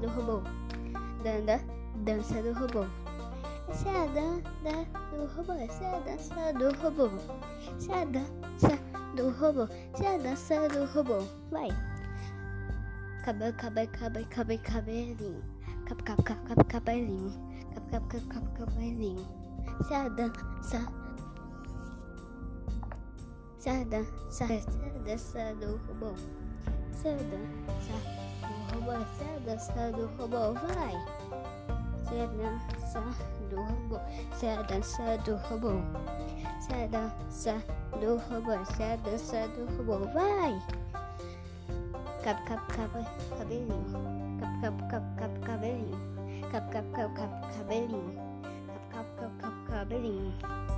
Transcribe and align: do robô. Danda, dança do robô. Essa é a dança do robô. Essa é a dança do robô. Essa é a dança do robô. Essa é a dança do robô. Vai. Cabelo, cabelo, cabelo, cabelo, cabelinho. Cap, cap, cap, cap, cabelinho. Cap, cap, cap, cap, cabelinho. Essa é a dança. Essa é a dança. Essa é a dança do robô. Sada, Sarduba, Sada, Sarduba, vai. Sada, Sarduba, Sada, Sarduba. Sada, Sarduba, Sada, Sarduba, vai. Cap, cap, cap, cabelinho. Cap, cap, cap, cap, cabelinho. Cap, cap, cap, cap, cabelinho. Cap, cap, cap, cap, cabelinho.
do 0.00 0.08
robô. 0.08 0.42
Danda, 1.22 1.60
dança 2.04 2.42
do 2.42 2.52
robô. 2.52 2.86
Essa 3.68 3.88
é 3.88 4.02
a 4.02 4.06
dança 4.06 4.88
do 5.10 5.26
robô. 5.36 5.52
Essa 5.52 5.84
é 5.84 5.94
a 5.94 6.00
dança 6.00 6.52
do 6.52 6.82
robô. 6.82 7.10
Essa 7.76 7.92
é 7.92 8.02
a 8.02 8.04
dança 8.04 8.78
do 9.16 9.30
robô. 9.30 9.68
Essa 9.94 10.04
é 10.04 10.14
a 10.14 10.18
dança 10.18 10.68
do 10.68 10.84
robô. 10.92 11.18
Vai. 11.50 11.68
Cabelo, 13.24 13.54
cabelo, 13.54 13.88
cabelo, 13.92 14.26
cabelo, 14.28 14.62
cabelinho. 14.62 15.42
Cap, 15.86 16.02
cap, 16.02 16.22
cap, 16.22 16.46
cap, 16.46 16.64
cabelinho. 16.64 17.32
Cap, 17.74 17.90
cap, 17.90 18.06
cap, 18.08 18.26
cap, 18.28 18.58
cabelinho. 18.58 19.26
Essa 19.80 19.94
é 19.94 19.96
a 19.96 20.08
dança. 20.08 20.92
Essa 23.58 23.70
é 23.70 23.80
a 23.80 23.84
dança. 23.84 24.44
Essa 24.44 24.74
é 24.78 24.90
a 24.90 24.98
dança 25.02 25.54
do 25.54 25.76
robô. 25.86 26.14
Sada, 27.00 27.40
Sarduba, 27.80 29.06
Sada, 29.16 29.56
Sarduba, 29.56 30.52
vai. 30.52 30.96
Sada, 32.04 32.60
Sarduba, 32.92 34.00
Sada, 34.36 34.82
Sarduba. 34.84 35.80
Sada, 36.60 37.08
Sarduba, 37.32 38.66
Sada, 38.76 39.16
Sarduba, 39.16 39.96
vai. 40.12 40.52
Cap, 42.20 42.36
cap, 42.44 42.68
cap, 42.68 42.92
cabelinho. 43.32 43.80
Cap, 44.36 44.52
cap, 44.60 44.76
cap, 44.90 45.04
cap, 45.16 45.32
cabelinho. 45.40 45.96
Cap, 46.52 46.68
cap, 46.68 46.84
cap, 46.92 47.16
cap, 47.16 47.32
cabelinho. 47.56 48.12
Cap, 48.92 48.92
cap, 48.92 49.08
cap, 49.16 49.32
cap, 49.40 49.54
cabelinho. 49.72 50.69